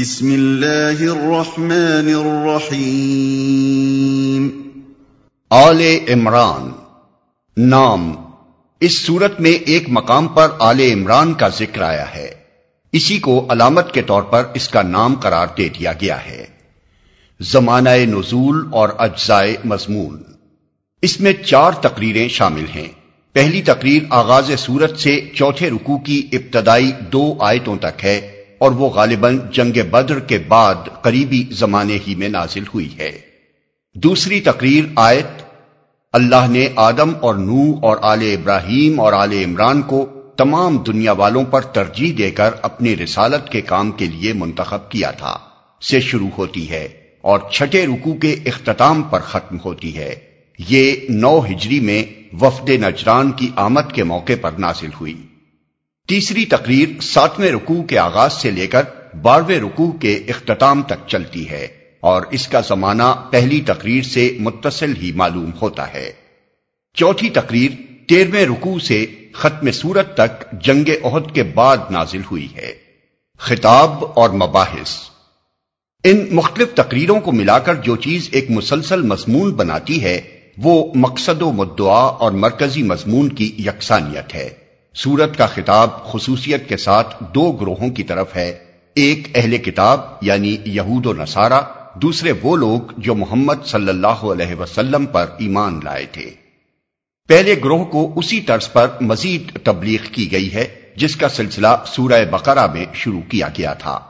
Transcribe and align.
بسم 0.00 0.32
اللہ 0.32 1.00
الرحمن 1.00 2.14
الرحیم۔ 2.14 4.70
آل 5.50 5.98
عمران۔ 6.08 6.72
نام۔ 7.56 8.14
اس 8.80 9.06
صورت 9.06 9.40
میں 9.40 9.50
ایک 9.50 9.84
مقام 9.88 10.28
پر 10.28 10.48
آل 10.58 10.80
عمران 10.80 11.34
کا 11.34 11.48
ذکر 11.48 11.82
آیا 11.82 12.14
ہے۔ 12.14 12.30
اسی 12.92 13.18
کو 13.18 13.46
علامت 13.48 13.94
کے 13.94 14.02
طور 14.02 14.22
پر 14.22 14.42
اس 14.54 14.68
کا 14.68 14.82
نام 14.82 15.14
قرار 15.14 15.46
دے 15.58 15.68
دیا 15.68 15.92
گیا 15.92 16.26
ہے۔ 16.26 16.46
زمانہ 17.40 17.88
نزول 17.88 18.68
اور 18.72 18.88
اجزائے 18.98 19.56
مضمون۔ 19.64 20.22
اس 21.02 21.20
میں 21.20 21.32
چار 21.32 21.72
تقریریں 21.72 22.28
شامل 22.28 22.64
ہیں۔ 22.74 22.88
پہلی 23.32 23.62
تقریر 23.62 24.02
آغاز 24.10 24.50
سورت 24.58 24.98
سے 24.98 25.30
چوتھے 25.34 25.70
رکو 25.70 25.98
کی 25.98 26.28
ابتدائی 26.32 26.92
دو 27.12 27.34
آیتوں 27.40 27.76
تک 27.76 28.04
ہے۔ 28.04 28.33
اور 28.64 28.72
وہ 28.72 28.88
غالباً 28.88 29.38
جنگ 29.52 29.78
بدر 29.90 30.18
کے 30.18 30.38
بعد 30.38 30.74
قریبی 31.02 31.44
زمانے 31.50 31.98
ہی 32.06 32.14
میں 32.14 32.28
نازل 32.28 32.62
ہوئی 32.74 32.98
ہے۔ 32.98 33.18
دوسری 33.94 34.40
تقریر 34.40 34.84
آیت، 34.96 35.42
اللہ 36.12 36.46
نے 36.48 36.68
آدم 36.76 37.12
اور 37.20 37.34
نو 37.34 37.74
اور 37.82 37.96
آل 38.02 38.22
ابراہیم 38.22 39.00
اور 39.00 39.12
آل 39.12 39.32
عمران 39.32 39.82
کو 39.82 40.22
تمام 40.36 40.76
دنیا 40.76 41.12
والوں 41.12 41.44
پر 41.44 41.60
ترجیح 41.60 42.12
دے 42.18 42.30
کر 42.30 42.50
اپنی 42.62 42.96
رسالت 42.96 43.48
کے 43.48 43.60
کام 43.60 43.90
کے 43.90 44.06
لیے 44.06 44.32
منتخب 44.32 44.90
کیا 44.90 45.10
تھا۔ 45.10 45.38
سے 45.82 46.00
شروع 46.00 46.30
ہوتی 46.38 46.70
ہے 46.70 46.88
اور 47.20 47.38
چھٹے 47.52 47.86
رکو 47.86 48.14
کے 48.14 48.36
اختتام 48.46 49.02
پر 49.02 49.20
ختم 49.20 49.56
ہوتی 49.64 49.96
ہے۔ 49.96 50.14
یہ 50.68 50.92
نو 51.08 51.44
ہجری 51.44 51.80
میں 51.80 52.04
وفد 52.40 52.70
نجران 52.70 53.30
کی 53.30 53.50
آمد 53.56 53.92
کے 53.92 54.04
موقع 54.04 54.32
پر 54.40 54.50
نازل 54.58 54.90
ہوئی۔ 55.00 55.16
تیسری 56.08 56.44
تقریر 56.44 57.00
ساتویں 57.00 57.52
رکوع 57.52 57.82
کے 57.82 57.98
آغاز 57.98 58.32
سے 58.32 58.50
لے 58.50 58.66
کر 58.66 58.82
بارہویں 59.22 59.60
رکوع 59.60 59.92
کے 59.92 60.14
اختتام 60.28 60.82
تک 60.82 61.08
چلتی 61.08 61.50
ہے 61.50 61.68
اور 62.00 62.22
اس 62.30 62.48
کا 62.48 62.60
زمانہ 62.60 63.28
پہلی 63.30 63.60
تقریر 63.66 64.02
سے 64.02 64.36
متصل 64.40 64.92
ہی 65.02 65.12
معلوم 65.12 65.50
ہوتا 65.62 65.94
ہے۔ 65.94 66.12
چوتھی 66.94 67.30
تقریر 67.30 67.70
تیرہویں 68.08 68.46
رکوع 68.46 68.78
سے 68.78 69.06
ختم 69.32 69.70
سورت 69.70 70.14
تک 70.14 70.62
جنگ 70.64 70.88
عہد 71.04 71.34
کے 71.34 71.42
بعد 71.42 71.76
نازل 71.90 72.20
ہوئی 72.30 72.48
ہے۔ 72.56 72.74
خطاب 73.38 74.04
اور 74.14 74.30
مباحث۔ 74.30 74.96
ان 76.04 76.26
مختلف 76.30 76.74
تقریروں 76.74 77.20
کو 77.20 77.32
ملا 77.32 77.58
کر 77.58 77.74
جو 77.74 77.96
چیز 77.96 78.28
ایک 78.32 78.50
مسلسل 78.50 79.02
مضمون 79.02 79.52
بناتی 79.52 80.04
ہے، 80.04 80.20
وہ 80.58 80.92
مقصد 80.94 81.42
و 81.42 81.52
مدعا 81.52 82.00
اور 82.00 82.32
مرکزی 82.32 82.82
مضمون 82.82 83.28
کی 83.28 83.54
یکسانیت 83.58 84.34
ہے۔ 84.34 84.63
سورت 84.94 85.38
کا 85.38 85.46
خطاب 85.46 86.04
خصوصیت 86.04 86.68
کے 86.68 86.76
ساتھ 86.76 87.24
دو 87.34 87.52
گروہوں 87.52 87.90
کی 87.90 88.02
طرف 88.02 88.36
ہے۔ 88.36 88.58
ایک 88.94 89.28
اہل 89.34 89.56
کتاب 89.56 90.00
یعنی 90.20 90.56
یہود 90.64 91.06
و 91.06 91.12
نصارہ، 91.12 91.60
دوسرے 91.94 92.32
وہ 92.42 92.56
لوگ 92.56 92.80
جو 92.98 93.14
محمد 93.14 93.54
صلی 93.66 93.88
اللہ 93.88 94.06
علیہ 94.06 94.54
وسلم 94.54 95.06
پر 95.06 95.26
ایمان 95.38 95.80
لائے 95.84 96.06
تھے۔ 96.12 96.30
پہلے 97.28 97.54
گروہ 97.64 97.84
کو 97.84 98.12
اسی 98.16 98.40
طرز 98.40 98.72
پر 98.72 98.86
مزید 99.00 99.58
تبلیغ 99.62 99.98
کی 100.12 100.32
گئی 100.32 100.54
ہے، 100.54 100.64
جس 100.96 101.16
کا 101.16 101.28
سلسلہ 101.28 101.68
سورہ 101.86 102.24
بقرہ 102.30 102.66
میں 102.66 102.84
شروع 102.94 103.20
کیا 103.28 103.48
گیا 103.58 103.74
تھا۔ 103.74 104.00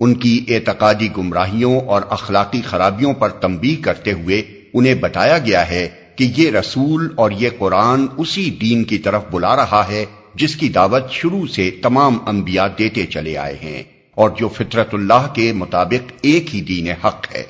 ان 0.00 0.14
کی 0.14 0.44
اعتقادی 0.48 1.08
گمراہیوں 1.16 1.80
اور 1.80 2.02
اخلاقی 2.10 2.62
خرابیوں 2.62 3.12
پر 3.12 3.28
تنبیہ 3.28 3.84
کرتے 3.84 4.12
ہوئے 4.12 4.42
انہیں 4.74 4.94
بتایا 4.94 5.38
گیا 5.38 5.68
ہے 5.68 5.88
کہ 6.16 6.32
یہ 6.36 6.50
رسول 6.50 7.08
اور 7.16 7.30
یہ 7.30 7.50
قرآن 7.58 8.06
اسی 8.16 8.50
دین 8.50 8.84
کی 8.84 8.98
طرف 8.98 9.22
بلا 9.30 9.56
رہا 9.56 9.84
ہے۔ 9.88 10.04
جس 10.34 10.56
کی 10.56 10.68
دعوت 10.68 11.10
شروع 11.10 11.46
سے 11.46 11.70
تمام 11.82 12.18
انبیاء 12.26 12.66
دیتے 12.78 13.06
چلے 13.06 13.36
آئے 13.36 13.56
ہیں 13.62 13.82
اور 14.14 14.30
جو 14.30 14.48
فطرت 14.48 14.94
اللہ 14.94 15.32
کے 15.34 15.52
مطابق 15.52 16.12
ایک 16.22 16.54
ہی 16.54 16.60
دین 16.60 16.88
حق 17.04 17.26
ہے۔ 17.34 17.42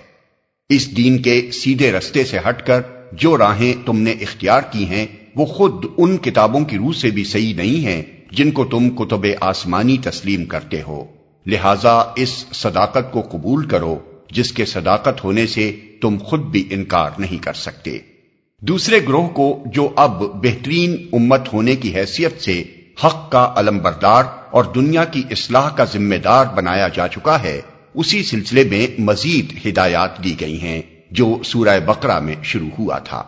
اس 0.69 0.97
دین 0.97 1.23
کے 1.23 1.51
سیدھے 1.53 1.93
رستے 1.93 2.25
سے 2.25 2.39
ہٹ 2.49 2.67
کر 2.67 2.81
جو 3.13 3.39
راہیں 3.39 3.87
تم 3.87 3.99
نے 3.99 4.11
اختیار 4.11 4.61
کی 4.61 4.87
ہیں، 4.87 5.07
وہ 5.37 5.47
خود 5.47 5.85
ان 5.97 6.17
کتابوں 6.17 6.65
کی 6.65 6.77
روح 6.77 6.93
سے 6.93 7.11
بھی 7.11 7.25
صحیح 7.25 7.55
نہیں 7.55 7.85
ہیں 7.85 8.03
جن 8.31 8.51
کو 8.51 8.65
تم 8.65 8.91
کتب 8.91 9.27
آسمانی 9.41 9.97
تسلیم 10.05 10.45
کرتے 10.45 10.83
ہو۔ 10.83 11.05
لہذا 11.47 12.03
اس 12.17 12.45
صداقت 12.53 13.13
کو 13.13 13.21
قبول 13.21 13.69
کرو، 13.69 13.99
جس 14.31 14.53
کے 14.53 14.65
صداقت 14.65 15.25
ہونے 15.25 15.47
سے 15.47 15.77
تم 16.01 16.17
خود 16.19 16.41
بھی 16.41 16.69
انکار 16.71 17.11
نہیں 17.19 17.43
کر 17.43 17.53
سکتے۔ 17.53 17.99
دوسرے 18.69 19.01
گروہ 19.09 19.29
کو 19.29 19.65
جو 19.67 19.93
اب 19.97 20.23
بہترین 20.23 21.09
امت 21.13 21.53
ہونے 21.53 21.77
کی 21.77 21.95
حیثیت 21.95 22.43
سے 22.43 22.63
حق 23.05 23.33
کا 23.33 23.53
علم 23.57 23.79
بردار 23.79 24.25
اور 24.51 24.65
دنیا 24.65 25.05
کی 25.05 25.23
اصلاح 25.31 25.69
کا 25.69 25.85
ذمہ 25.85 26.15
دار 26.15 26.47
بنایا 26.55 26.89
جا 26.89 27.09
چکا 27.09 27.43
ہے، 27.43 27.61
اسی 27.95 28.23
سلسلے 28.23 28.65
میں 28.65 29.01
مزید 29.01 29.67
ہدایات 29.67 30.25
دی 30.25 30.41
گئی 30.41 30.61
ہیں، 30.61 30.83
جو 31.11 31.39
سورہ 31.45 31.81
بقرہ 31.81 32.21
میں 32.21 32.35
شروع 32.43 32.69
ہوا 32.79 32.99
تھا۔ 32.99 33.25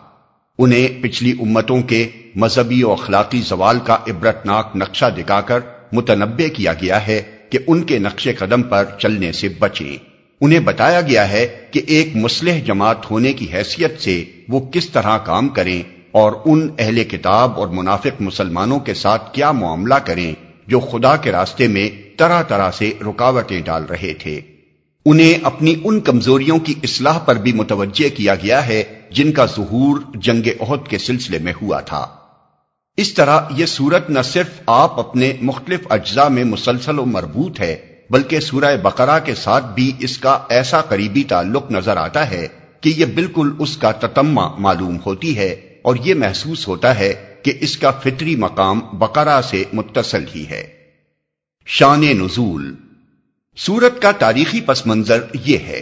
انہیں 0.59 1.03
پچھلی 1.03 1.31
امتوں 1.31 1.81
کے 1.81 2.09
مذہبی 2.35 2.83
و 2.83 2.91
اخلاقی 2.91 3.41
زوال 3.41 3.79
کا 3.83 3.97
عبرتناک 4.07 4.71
نقشہ 4.75 5.05
دکھا 5.17 5.41
کر 5.41 5.59
متنبع 5.91 6.47
کیا 6.47 6.73
گیا 6.73 7.07
ہے 7.07 7.21
کہ 7.49 7.59
ان 7.67 7.83
کے 7.83 7.99
نقش 7.99 8.27
قدم 8.37 8.63
پر 8.63 8.85
چلنے 8.99 9.31
سے 9.31 9.47
بچیں۔ 9.59 10.14
انہیں 10.41 10.59
بتایا 10.59 11.01
گیا 11.01 11.29
ہے 11.29 11.47
کہ 11.71 11.81
ایک 11.87 12.15
مسلح 12.15 12.59
جماعت 12.65 13.11
ہونے 13.11 13.33
کی 13.33 13.47
حیثیت 13.53 14.01
سے 14.01 14.23
وہ 14.49 14.59
کس 14.59 14.89
طرح 14.89 15.17
کام 15.17 15.49
کریں 15.49 15.83
اور 16.11 16.31
ان 16.45 16.69
اہل 16.79 17.03
کتاب 17.03 17.59
اور 17.59 17.67
منافق 17.67 18.21
مسلمانوں 18.21 18.79
کے 18.79 18.93
ساتھ 18.93 19.33
کیا 19.33 19.51
معاملہ 19.51 19.93
کریں 19.93 20.33
جو 20.67 20.79
خدا 20.79 21.15
کے 21.15 21.31
راستے 21.31 21.67
میں 21.67 21.89
طرح 22.17 22.43
طرح 22.43 22.71
سے 22.71 22.91
رکاوٹیں 23.01 23.61
ڈال 23.61 23.83
رہے 23.83 24.13
تھے۔ 24.13 24.41
انہیں 25.05 25.33
اپنی 25.43 25.75
ان 25.83 25.99
کمزوریوں 25.99 26.59
کی 26.59 26.73
اصلاح 26.83 27.17
پر 27.17 27.35
بھی 27.35 27.53
متوجہ 27.53 28.17
کیا 28.17 28.35
گیا 28.35 28.67
ہے 28.67 28.83
جن 29.11 29.31
کا 29.31 29.45
ظہور 29.45 29.97
جنگ 30.15 30.47
عہد 30.59 30.87
کے 30.87 30.97
سلسلے 30.97 31.37
میں 31.39 31.53
ہوا 31.61 31.79
تھا۔ 31.79 32.07
اس 32.97 33.13
طرح 33.13 33.39
یہ 33.57 33.65
صورت 33.65 34.09
نہ 34.09 34.19
صرف 34.21 34.61
آپ 34.65 34.99
اپنے 34.99 35.33
مختلف 35.41 35.79
اجزاء 35.89 36.27
میں 36.27 36.43
مسلسل 36.43 36.99
و 36.99 37.05
مربوط 37.05 37.59
ہے 37.59 37.94
بلکہ 38.09 38.39
سورہ 38.39 38.77
بقرہ 38.77 39.19
کے 39.19 39.35
ساتھ 39.35 39.65
بھی 39.65 39.91
اس 39.99 40.17
کا 40.17 40.39
ایسا 40.49 40.81
قریبی 40.81 41.23
تعلق 41.23 41.71
نظر 41.71 41.97
آتا 41.97 42.29
ہے 42.29 42.47
کہ 42.81 42.93
یہ 42.97 43.05
بالکل 43.05 43.51
اس 43.59 43.77
کا 43.77 43.91
تتمہ 43.91 44.41
معلوم 44.57 44.97
ہوتی 45.05 45.37
ہے 45.37 45.49
اور 45.81 45.95
یہ 45.95 46.13
محسوس 46.13 46.67
ہوتا 46.67 46.99
ہے 46.99 47.33
کہ 47.43 47.53
اس 47.61 47.77
کا 47.77 47.91
فطری 47.91 48.35
مقام 48.35 48.79
بقرہ 48.93 49.41
سے 49.41 49.63
متصل 49.73 50.23
ہی 50.35 50.45
ہے۔ 50.49 50.67
شان 51.65 52.01
نزول۔ 52.01 52.75
سورت 53.57 54.01
کا 54.01 54.11
تاریخی 54.11 54.61
پس 54.61 54.87
منظر 54.87 55.19
یہ 55.45 55.57
ہے۔ 55.57 55.81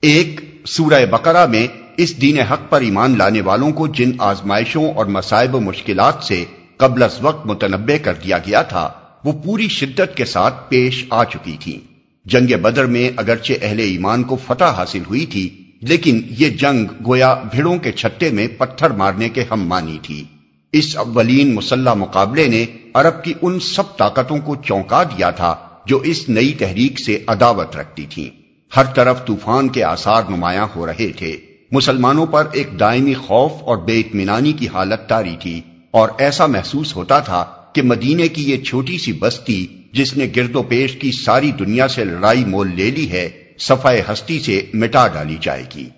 ایک، 0.00 0.40
سورہ 0.66 1.06
بقرہ 1.06 1.46
میں 1.46 1.66
اس 1.96 2.20
دین 2.20 2.40
حق 2.40 2.70
پر 2.70 2.80
ایمان 2.80 3.18
لانے 3.18 3.40
والوں 3.40 3.72
کو 3.72 3.86
جن 3.86 4.10
آزمائشوں 4.18 4.92
اور 4.92 5.06
مسائب 5.06 5.54
و 5.54 5.60
مشکلات 5.60 6.24
سے 6.24 6.44
قبل 6.76 7.02
از 7.02 7.18
وقت 7.20 7.46
متنبع 7.46 7.96
کر 8.02 8.14
دیا 8.14 8.38
گیا 8.38 8.62
تھا 8.62 8.92
وہ 9.24 9.32
پوری 9.32 9.68
شدت 9.68 10.16
کے 10.16 10.24
ساتھ 10.24 10.70
پیش 10.70 11.04
آ 11.10 11.24
چکی 11.24 11.56
تھی 11.60 11.78
جنگ 12.26 12.62
بدر 12.62 12.84
میں 12.84 13.10
اگرچہ 13.16 13.52
اہل 13.62 13.78
ایمان 13.78 14.22
کو 14.22 14.36
فتح 14.46 14.64
حاصل 14.64 15.02
ہوئی 15.08 15.26
تھی، 15.26 15.48
لیکن 15.80 16.20
یہ 16.38 16.50
جنگ 16.50 16.86
گویا 17.06 17.34
بھیڑوں 17.34 17.76
کے 17.78 17.92
چھتے 17.92 18.30
میں 18.30 18.48
پتھر 18.58 18.90
مارنے 18.90 19.28
کے 19.28 19.44
ہم 19.50 19.66
مانی 19.68 19.98
تھی۔ 20.02 20.24
اس 20.72 20.96
اولین 20.96 21.54
مسلح 21.54 21.94
مقابلے 21.94 22.46
نے 22.48 22.64
عرب 22.94 23.24
کی 23.24 23.32
ان 23.42 23.60
سب 23.60 23.96
طاقتوں 23.96 24.38
کو 24.38 24.56
چونکا 24.56 25.02
دیا 25.02 25.30
تھا 25.30 25.56
جو 25.86 25.98
اس 25.98 26.28
نئی 26.28 26.52
تحریک 26.52 27.00
سے 27.00 27.18
عداوت 27.26 27.76
رکھتی 27.76 28.06
تھی 28.06 28.30
ہر 28.76 28.84
طرف 28.84 29.26
طوفان 29.26 29.68
کے 29.68 29.82
آثار 29.84 30.22
نمایاں 30.30 30.66
ہو 30.76 30.86
رہے 30.86 31.08
تھے۔ 31.08 31.36
مسلمانوں 31.72 32.26
پر 32.26 32.46
ایک 32.52 32.80
دائمی 32.80 33.14
خوف 33.14 33.52
اور 33.60 33.76
بے 33.76 34.00
اطمینانی 34.00 34.52
کی 34.52 34.68
حالت 34.68 35.08
تاری 35.08 35.36
تھی 35.40 35.60
اور 35.90 36.08
ایسا 36.18 36.46
محسوس 36.46 36.96
ہوتا 36.96 37.18
تھا 37.18 37.44
کہ 37.72 37.82
مدینے 37.82 38.28
کی 38.28 38.50
یہ 38.50 38.64
چھوٹی 38.64 38.98
سی 38.98 39.12
بستی 39.12 39.66
جس 39.92 40.16
نے 40.16 40.26
گرد 40.36 40.56
و 40.56 40.62
پیش 40.62 40.96
کی 40.96 41.12
ساری 41.12 41.50
دنیا 41.50 41.88
سے 41.88 42.04
لڑائی 42.04 42.44
مول 42.44 42.70
لے 42.76 42.90
لی 42.90 43.10
ہے، 43.10 43.30
صفائے 43.58 44.02
ہستی 44.12 44.40
سے 44.40 44.62
مٹا 44.74 45.06
ڈالی 45.06 45.36
جائے 45.40 45.64
گی۔ 45.76 45.88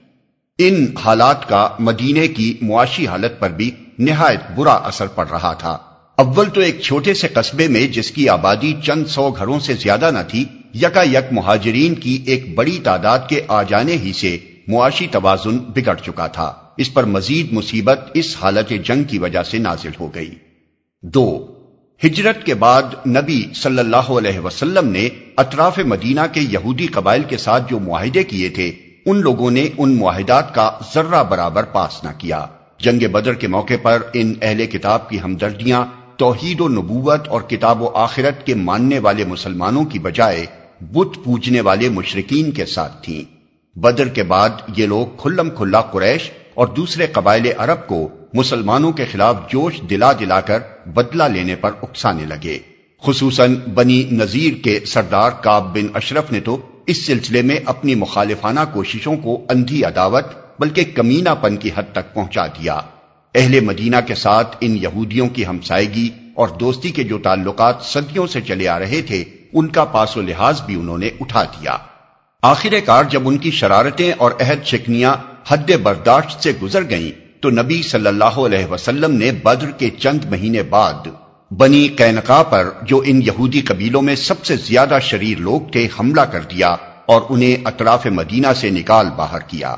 ان 0.58 0.86
حالات 1.04 1.48
کا 1.48 1.68
مدینے 1.78 2.28
کی 2.28 2.54
معاشی 2.62 3.06
حالت 3.06 3.40
پر 3.40 3.50
بھی 3.50 3.70
نہایت 3.98 4.40
برا 4.56 4.72
اثر 4.72 5.06
پڑ 5.06 5.28
رہا 5.28 5.52
تھا۔ 5.52 5.78
اول 6.16 6.50
تو 6.50 6.60
ایک 6.60 6.80
چھوٹے 6.80 7.14
سے 7.14 7.28
قصبے 7.28 7.68
میں 7.68 7.88
جس 7.88 8.10
کی 8.10 8.28
آبادی 8.28 8.72
چند 8.86 9.06
سو 9.06 9.30
گھروں 9.30 9.60
سے 9.60 9.72
زیادہ 9.72 10.10
نہ 10.10 10.18
تھی، 10.28 10.44
یکا 10.74 11.02
یک 11.02 11.32
مہاجرین 11.32 11.94
کی 11.94 12.22
ایک 12.26 12.54
بڑی 12.54 12.78
تعداد 12.82 13.18
کے 13.28 13.40
آ 13.48 13.62
جانے 13.62 13.92
ہی 13.92 14.12
سے 14.12 14.38
معاشی 14.68 15.06
توازن 15.06 15.58
بگڑ 15.58 15.94
چکا 15.94 16.26
تھا۔ 16.26 16.52
اس 16.76 16.94
پر 16.94 17.04
مزید 17.04 17.52
مصیبت 17.52 18.10
اس 18.14 18.36
حالت 18.42 18.72
جنگ 18.84 19.02
کی 19.04 19.18
وجہ 19.18 19.42
سے 19.42 19.58
نازل 19.58 19.90
ہو 20.00 20.14
گئی۔ 20.14 20.34
دو 21.02 21.53
ہجرت 22.00 22.44
کے 22.44 22.54
بعد 22.54 22.82
نبی 23.06 23.42
صلی 23.54 23.78
اللہ 23.78 24.10
علیہ 24.10 24.38
وسلم 24.38 24.88
نے 24.88 25.08
اطراف 25.36 25.78
مدینہ 25.78 26.20
کے 26.32 26.40
یہودی 26.40 26.86
قبائل 26.86 27.22
کے 27.22 27.36
ساتھ 27.36 27.70
جو 27.70 27.78
معاہدے 27.78 28.24
کیے 28.24 28.48
تھے، 28.48 28.72
ان 29.06 29.20
لوگوں 29.20 29.50
نے 29.50 29.68
ان 29.78 29.96
معاہدات 29.96 30.54
کا 30.54 30.70
ذرہ 30.94 31.22
برابر 31.22 31.62
پاس 31.62 32.04
نہ 32.04 32.10
کیا۔ 32.18 32.44
جنگ 32.78 33.06
بدر 33.12 33.34
کے 33.34 33.48
موقع 33.48 33.78
پر 33.82 34.02
ان 34.12 34.34
اہل 34.42 34.66
کتاب 34.66 35.08
کی 35.10 35.20
ہمدردیاں، 35.20 35.84
توحید 36.16 36.60
و 36.60 36.68
نبوت 36.68 37.28
اور 37.28 37.40
کتاب 37.40 37.82
و 37.82 37.90
آخرت 37.94 38.46
کے 38.46 38.54
ماننے 38.54 38.98
والے 38.98 39.24
مسلمانوں 39.24 39.84
کی 39.84 39.98
بجائے 39.98 40.44
بت 40.80 41.16
پوجنے 41.24 41.60
والے 41.60 41.88
مشرقین 41.88 42.50
کے 42.50 42.66
ساتھ 42.66 43.02
تھیں۔ 43.02 43.22
بدر 43.76 44.08
کے 44.08 44.22
بعد 44.22 44.50
یہ 44.76 44.86
لوگ 44.86 45.06
کھلم 45.16 45.50
کھلا 45.50 45.80
قریش 45.80 46.30
اور 46.54 46.66
دوسرے 46.66 47.06
قبائل 47.06 47.46
عرب 47.58 47.86
کو 47.86 48.08
مسلمانوں 48.34 48.92
کے 48.92 49.04
خلاف 49.04 49.36
جوش 49.48 49.80
دلا 49.90 50.12
دلا 50.12 50.40
کر 50.40 50.58
بدلہ 50.86 51.22
لینے 51.22 51.56
پر 51.56 51.70
اکسانے 51.82 52.24
لگے۔ 52.24 52.58
خصوصاً 53.02 53.54
بنی 53.54 54.08
نذیر 54.12 54.64
کے 54.64 54.80
سردار 54.86 55.30
کاب 55.30 55.74
بن 55.74 55.86
اشرف 55.94 56.32
نے 56.32 56.40
تو 56.40 56.66
اس 56.86 57.06
سلسلے 57.06 57.42
میں 57.42 57.56
اپنی 57.64 57.94
مخالفانہ 57.94 58.60
کوششوں 58.72 59.16
کو 59.16 59.46
اندھی 59.50 59.84
عداوت 59.84 60.24
بلکہ 60.58 60.84
کمینہ 60.94 61.28
پن 61.40 61.56
کی 61.56 61.70
حد 61.76 61.92
تک 61.92 62.14
پہنچا 62.14 62.46
دیا۔ 62.46 62.80
اہل 63.34 63.60
مدینہ 63.60 63.96
کے 64.06 64.14
ساتھ 64.14 64.56
ان 64.60 64.76
یہودیوں 64.76 65.28
کی 65.28 65.46
ہمسائیگی 65.46 66.08
اور 66.34 66.48
دوستی 66.48 66.90
کے 66.90 67.04
جو 67.04 67.18
تعلقات 67.18 67.82
صدیوں 67.82 68.26
سے 68.26 68.40
چلے 68.40 68.68
آ 68.68 68.78
رہے 68.78 69.02
تھے، 69.02 69.24
ان 69.52 69.68
کا 69.68 69.84
پاس 69.84 70.16
و 70.16 70.22
لحاظ 70.22 70.62
بھی 70.62 70.74
انہوں 70.74 70.98
نے 70.98 71.10
اٹھا 71.20 71.44
دیا۔ 71.44 71.76
آخر 72.42 72.74
کار 72.84 73.04
جب 73.04 73.28
ان 73.28 73.38
کی 73.38 73.50
شرارتیں 73.50 74.12
اور 74.18 74.30
عہد 74.40 74.64
شکنیاں 74.64 75.14
حد 75.48 75.70
برداشت 75.82 76.42
سے 76.42 76.52
گزر 76.62 76.90
گئیں 76.90 77.23
تو 77.44 77.50
نبی 77.50 77.82
صلی 77.82 78.06
اللہ 78.06 78.24
علیہ 78.24 78.72
وسلم 78.72 79.14
نے 79.16 79.30
بدر 79.30 79.70
کے 79.70 79.90
چند 79.90 80.24
مہینے 80.30 80.62
بعد 80.62 81.08
بنی 81.50 81.88
کینکا 81.88 82.42
پر 82.42 82.70
جو 82.82 83.02
ان 83.06 83.22
یہودی 83.22 83.60
قبیلوں 83.60 84.02
میں 84.02 84.14
سب 84.14 84.44
سے 84.44 84.56
زیادہ 84.56 84.98
شریر 85.02 85.38
لوگ 85.38 85.60
تھے، 85.72 85.88
حملہ 86.00 86.20
کر 86.20 86.40
دیا 86.40 86.68
اور 87.06 87.22
انہیں 87.28 87.56
اطراف 87.64 88.06
مدینہ 88.06 88.46
سے 88.56 88.70
نکال 88.70 89.06
باہر 89.16 89.38
کیا۔ 89.38 89.76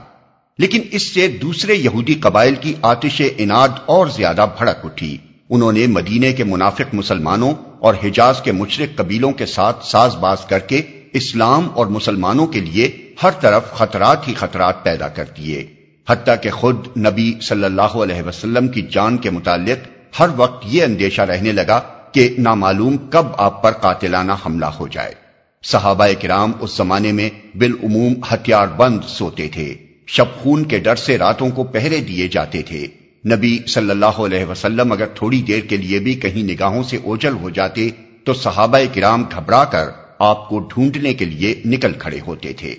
لیکن 0.58 0.80
اس 0.90 1.14
سے 1.14 1.28
دوسرے 1.28 1.74
یہودی 1.74 2.14
قبائل 2.14 2.54
کی 2.54 2.74
آتش 2.82 3.22
اناد 3.38 3.68
اور 3.86 4.06
زیادہ 4.06 4.46
بھڑک 4.58 4.84
اٹھی۔ 4.84 5.18
انہوں 5.50 5.72
نے 5.72 5.86
مدینے 5.86 6.32
کے 6.32 6.44
منافق 6.44 6.94
مسلمانوں 6.94 7.52
اور 7.78 7.94
حجاز 8.04 8.40
کے 8.40 8.52
مشرق 8.52 8.98
قبیلوں 8.98 9.32
کے 9.32 9.46
ساتھ 9.46 9.86
ساز 9.86 10.16
باز 10.16 10.44
کر 10.48 10.58
کے 10.58 10.82
اسلام 11.12 11.68
اور 11.74 11.86
مسلمانوں 11.86 12.46
کے 12.46 12.60
لیے 12.60 13.12
ہر 13.22 13.30
طرف 13.30 13.72
خطرات 13.72 14.28
ہی 14.28 14.34
خطرات 14.34 14.84
پیدا 14.84 15.08
کر 15.08 15.24
دیے۔ 15.36 15.75
حتیٰ 16.08 16.34
کہ 16.42 16.50
خود 16.50 16.86
نبی 16.98 17.34
صلی 17.42 17.64
اللہ 17.64 17.82
علیہ 17.82 18.22
وسلم 18.22 18.68
کی 18.68 18.82
جان 18.82 19.16
کے 19.16 19.30
متعلق 19.30 19.88
ہر 20.20 20.28
وقت 20.36 20.64
یہ 20.66 20.82
اندیشہ 20.82 21.22
رہنے 21.22 21.52
لگا 21.52 21.80
کہ 22.12 22.34
نامعلوم 22.38 22.96
کب 22.96 23.26
آپ 23.38 23.62
پر 23.62 23.72
قاتلانہ 23.72 24.32
حملہ 24.46 24.66
ہو 24.66 24.88
جائے۔ 24.88 25.14
صحابہ 25.62 26.06
کرام 26.20 26.52
اس 26.60 26.76
زمانے 26.76 27.12
میں 27.12 27.30
بالعموم 27.56 28.14
ہتھیار 28.32 28.66
بند 28.66 28.98
سوتے 29.08 29.48
تھے۔ 29.48 29.74
شب 30.06 30.24
خون 30.42 30.64
کے 30.64 30.78
ڈر 30.78 30.96
سے 30.96 31.18
راتوں 31.18 31.50
کو 31.50 31.64
پہرے 31.64 32.00
دیے 32.00 32.28
جاتے 32.28 32.62
تھے۔ 32.62 32.86
نبی 33.26 33.58
صلی 33.68 33.90
اللہ 33.90 34.06
علیہ 34.06 34.44
وسلم 34.44 34.92
اگر 34.92 35.06
تھوڑی 35.06 35.42
دیر 35.42 35.60
کے 35.60 35.76
لیے 35.76 35.98
بھی 35.98 36.14
کہیں 36.14 36.42
نگاہوں 36.42 36.82
سے 36.82 36.96
اوجل 36.96 37.32
ہو 37.32 37.50
جاتے 37.50 37.88
تو 38.24 38.34
صحابہ 38.34 38.78
کرام 38.94 39.22
گھبرا 39.22 39.64
کر 39.64 39.84
آپ 40.18 40.48
کو 40.48 40.58
ڈھونڈنے 40.58 41.14
کے 41.14 41.24
لیے 41.24 41.62
نکل 41.64 41.92
کھڑے 41.92 42.20
ہوتے 42.26 42.52
تھے۔ 42.52 42.74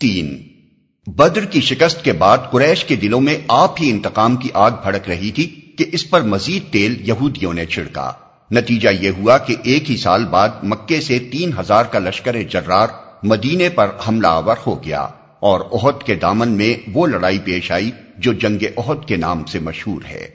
تین 0.00 0.42
بدر 1.16 1.44
کی 1.44 1.60
شکست 1.60 2.04
کے 2.04 2.12
بعد 2.12 2.38
قریش 2.50 2.84
کے 2.84 2.96
دلوں 2.96 3.20
میں 3.20 3.38
آپ 3.48 3.82
ہی 3.82 3.90
انتقام 3.90 4.36
کی 4.36 4.48
آگ 4.54 4.70
بھڑک 4.82 5.08
رہی 5.08 5.30
تھی 5.30 5.44
کہ 5.78 5.84
اس 5.92 6.10
پر 6.10 6.22
مزید 6.22 6.72
تیل 6.72 7.08
یہودیوں 7.08 7.52
نے 7.52 7.66
چھڑکا۔ 7.66 8.12
نتیجہ 8.50 8.88
یہ 9.00 9.10
ہوا 9.10 9.38
کہ 9.38 9.56
ایک 9.62 9.90
ہی 9.90 9.96
سال 9.96 10.24
بعد 10.24 10.48
مکے 10.62 11.00
سے 11.00 11.18
تین 11.18 11.50
ہزار 11.60 11.84
کا 11.84 11.98
لشکر 11.98 12.42
جرار 12.42 12.88
مدینے 13.22 13.68
پر 13.68 13.90
حملہ 14.08 14.26
آور 14.26 14.56
ہو 14.66 14.84
گیا 14.84 15.00
اور 15.40 15.60
عہد 15.60 16.02
کے 16.02 16.14
دامن 16.14 16.48
میں 16.48 16.74
وہ 16.92 17.06
لڑائی 17.06 17.38
پیش 17.38 17.70
آئی 17.70 17.90
جو 18.18 18.32
جنگ 18.32 18.64
عہد 18.76 19.08
کے 19.08 19.16
نام 19.16 19.44
سے 19.44 19.58
مشہور 19.58 20.02
ہے۔ 20.10 20.26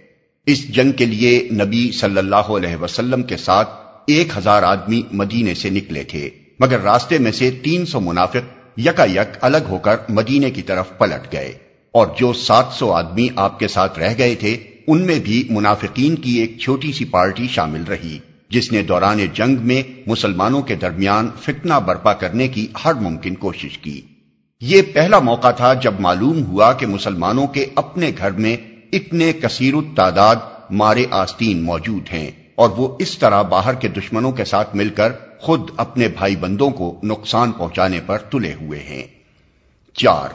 اس 0.45 0.67
جنگ 0.75 0.91
کے 0.91 1.05
لیے 1.05 1.49
نبی 1.51 1.91
صلی 1.91 2.17
اللہ 2.17 2.51
علیہ 2.57 2.75
وسلم 2.75 3.23
کے 3.23 3.37
ساتھ 3.37 3.69
ایک 4.07 4.37
ہزار 4.37 4.63
آدمی 4.63 5.01
مدینے 5.11 5.53
سے 5.53 5.69
نکلے 5.69 6.03
تھے، 6.03 6.29
مگر 6.59 6.79
راستے 6.79 7.17
میں 7.17 7.31
سے 7.31 7.51
تین 7.51 7.85
سو 7.85 7.99
منافق 7.99 8.62
یکا 8.77 9.03
یک 9.03 9.37
الگ 9.41 9.57
ہو 9.69 9.77
کر 9.77 9.95
مدینے 10.09 10.51
کی 10.51 10.61
طرف 10.61 10.97
پلٹ 10.97 11.33
گئے 11.33 11.53
اور 11.91 12.07
جو 12.19 12.33
سات 12.33 12.65
سو 12.73 12.91
آدمی 12.91 13.27
آپ 13.35 13.59
کے 13.59 13.67
ساتھ 13.67 13.99
رہ 13.99 14.13
گئے 14.17 14.35
تھے، 14.35 14.57
ان 14.87 15.01
میں 15.01 15.19
بھی 15.19 15.47
منافقین 15.49 16.15
کی 16.15 16.31
ایک 16.31 16.59
چھوٹی 16.59 16.91
سی 16.91 17.05
پارٹی 17.05 17.47
شامل 17.47 17.83
رہی، 17.83 18.19
جس 18.49 18.71
نے 18.71 18.81
دوران 18.81 19.19
جنگ 19.33 19.55
میں 19.61 19.83
مسلمانوں 20.07 20.61
کے 20.61 20.75
درمیان 20.75 21.29
فتنہ 21.41 21.73
برپا 21.73 22.13
کرنے 22.13 22.47
کی 22.47 22.67
ہر 22.85 22.93
ممکن 22.93 23.35
کوشش 23.35 23.77
کی۔ 23.77 24.01
یہ 24.61 24.81
پہلا 24.93 25.19
موقع 25.19 25.51
تھا 25.51 25.73
جب 25.73 25.93
معلوم 25.99 26.45
ہوا 26.45 26.73
کہ 26.73 26.85
مسلمانوں 26.85 27.47
کے 27.47 27.65
اپنے 27.75 28.11
گھر 28.17 28.31
میں 28.31 28.57
اتنے 28.93 29.33
کثیر 29.33 29.73
تعداد 29.95 30.35
مارے 30.69 31.05
آستین 31.11 31.61
موجود 31.61 32.13
ہیں۔ 32.13 32.31
اور 32.55 32.69
وہ 32.69 32.95
اس 32.99 33.17
طرح 33.17 33.41
باہر 33.41 33.73
کے 33.73 33.87
دشمنوں 33.87 34.31
کے 34.31 34.45
ساتھ 34.45 34.75
مل 34.75 34.89
کر 34.89 35.11
خود 35.39 35.69
اپنے 35.77 36.07
بھائی 36.07 36.35
بندوں 36.35 36.69
کو 36.69 36.99
نقصان 37.03 37.51
پہنچانے 37.51 37.99
پر 38.05 38.17
تلے 38.17 38.53
ہوئے 38.53 38.79
ہیں۔ 38.79 39.03
چار۔ 39.93 40.29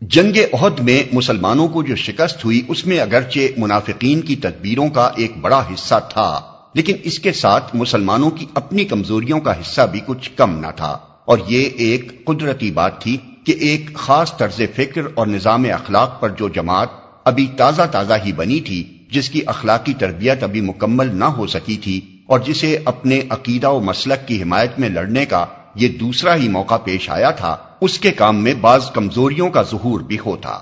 جنگ 0.00 0.36
عہد 0.52 0.80
میں 0.80 1.02
مسلمانوں 1.12 1.68
کو 1.68 1.82
جو 1.82 1.96
شکست 1.96 2.44
ہوئی، 2.44 2.62
اس 2.68 2.86
میں 2.86 3.00
اگرچہ 3.00 3.40
منافقین 3.56 4.20
کی 4.20 4.36
تدبیروں 4.36 4.88
کا 4.88 5.10
ایک 5.16 5.36
بڑا 5.36 5.64
حصہ 5.74 5.94
تھا، 6.08 6.40
لیکن 6.74 6.96
اس 7.02 7.18
کے 7.18 7.32
ساتھ 7.32 7.76
مسلمانوں 7.76 8.30
کی 8.30 8.46
اپنی 8.54 8.84
کمزوریوں 8.84 9.40
کا 9.40 9.60
حصہ 9.60 9.80
بھی 9.92 10.00
کچھ 10.06 10.30
کم 10.36 10.58
نہ 10.58 10.66
تھا۔ 10.76 10.98
اور 11.24 11.38
یہ 11.48 11.68
ایک 11.76 12.24
قدرتی 12.24 12.70
بات 12.70 13.00
تھی 13.00 13.16
کہ 13.44 13.52
ایک 13.52 13.94
خاص 13.94 14.36
طرز 14.36 14.62
فکر 14.76 15.02
اور 15.14 15.26
نظام 15.26 15.64
اخلاق 15.64 16.20
پر 16.20 16.28
جو 16.28 16.48
جماعت 16.48 16.88
ابھی 17.24 17.46
تازہ 17.56 17.82
تازہ 17.92 18.14
ہی 18.24 18.32
بنی 18.32 18.60
تھی 18.60 18.99
جس 19.12 19.30
کی 19.30 19.40
اخلاقی 19.46 19.94
تربیت 19.94 20.42
ابھی 20.42 20.60
مکمل 20.60 21.14
نہ 21.16 21.24
ہو 21.24 21.46
سکی 21.46 21.76
تھی 21.76 22.00
اور 22.26 22.40
جسے 22.40 22.76
اپنے 22.84 23.20
عقیدہ 23.28 23.68
و 23.68 23.80
مسلک 23.80 24.28
کی 24.28 24.42
حمایت 24.42 24.78
میں 24.78 24.88
لڑنے 24.88 25.24
کا 25.24 25.44
یہ 25.74 25.88
دوسرا 25.88 26.34
ہی 26.36 26.48
موقع 26.48 26.76
پیش 26.84 27.08
آیا 27.10 27.30
تھا، 27.30 27.56
اس 27.80 27.98
کے 27.98 28.10
کام 28.10 28.42
میں 28.42 28.54
بعض 28.60 28.90
کمزوریوں 28.90 29.50
کا 29.50 29.62
ظہور 29.62 30.00
بھی 30.00 30.18
ہوتا 30.26 30.58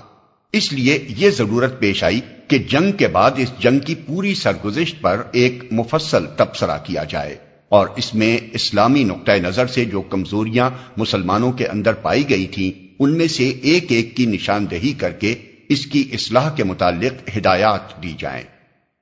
اس 0.53 0.71
لیے 0.73 0.97
یہ 1.17 1.29
ضرورت 1.29 1.79
پیش 1.79 2.03
آئی 2.03 2.19
کہ 2.47 2.57
جنگ 2.69 2.91
کے 2.91 3.07
بعد 3.07 3.31
اس 3.37 3.51
جنگ 3.59 3.79
کی 3.79 3.95
پوری 3.95 4.33
سرگزشت 4.35 5.01
پر 5.01 5.21
ایک 5.31 5.63
مفصل 5.71 6.25
تبصرہ 6.37 6.77
کیا 6.83 7.03
جائے 7.03 7.35
اور 7.71 7.87
اس 7.95 8.13
میں 8.15 8.37
اسلامی 8.53 9.03
نقطۂ 9.03 9.41
نظر 9.41 9.67
سے 9.67 9.85
جو 9.85 10.01
کمزوریاں 10.09 10.69
مسلمانوں 10.97 11.51
کے 11.51 11.67
اندر 11.67 11.93
پائی 12.01 12.29
گئی 12.29 12.47
تھیں، 12.47 12.71
ان 12.99 13.17
میں 13.17 13.27
سے 13.27 13.49
ایک 13.63 13.91
ایک 13.91 14.15
کی 14.17 14.25
نشاندہی 14.25 14.93
کر 14.93 15.11
کے 15.11 15.35
اس 15.69 15.85
کی 15.85 16.09
اصلاح 16.13 16.49
کے 16.55 16.63
متعلق 16.63 17.37
ہدایات 17.37 18.03
دی 18.03 18.13
جائیں۔ 18.17 18.43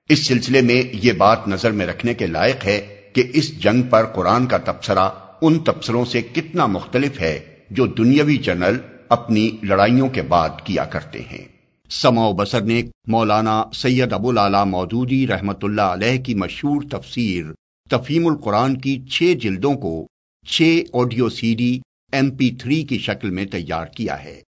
اس 0.09 0.27
سلسلے 0.27 0.61
میں 0.61 0.83
یہ 0.93 1.11
بات 1.11 1.47
نظر 1.47 1.71
میں 1.71 1.87
رکھنے 1.87 2.13
کے 2.13 2.27
لائق 2.27 2.65
ہے 2.65 3.01
کہ 3.13 3.23
اس 3.33 3.63
جنگ 3.63 3.81
پر 3.81 4.05
قرآن 4.05 4.45
کا 4.45 4.57
تبصرہ 4.57 5.09
ان 5.41 5.59
تبصروں 5.59 6.05
سے 6.05 6.21
کتنا 6.21 6.65
مختلف 6.65 7.19
ہے 7.19 7.39
جو 7.69 7.87
دنیاوی 7.87 8.37
جنرل 8.37 8.77
اپنی 9.09 9.49
لڑائیوں 9.63 10.09
کے 10.09 10.21
بعد 10.21 10.49
کیا 10.63 10.85
کرتے 10.85 11.19
ہیں۔ 11.31 11.47
سما 11.89 12.27
و 12.27 12.33
بسر 12.33 12.61
نے 12.61 12.81
مولانا 13.07 13.63
سید 13.73 14.13
ابو 14.13 14.31
لالا 14.31 14.63
مودودی 14.63 15.27
رحمت 15.27 15.63
اللہ 15.63 15.81
علیہ 15.81 16.21
کی 16.21 16.35
مشہور 16.35 16.81
تفسیر 16.91 17.45
تفیم 17.89 18.27
القرآن 18.27 18.77
کی 18.77 19.01
چھ 19.01 19.33
جلدوں 19.41 19.73
کو 19.73 20.07
چھ 20.47 20.81
audio 20.93 21.29
C 21.29 21.55
D 21.55 21.79
M 22.11 22.29
P 22.29 22.51
three 22.51 22.83
کی 22.83 22.97
شکل 22.97 23.29
میں 23.29 23.45
تیار 23.45 23.85
کیا 23.85 24.23
ہے۔ 24.23 24.41